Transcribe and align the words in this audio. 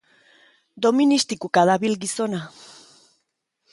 Doministikuka 0.85 1.65
dabil 1.71 1.93
gizona 2.07 2.41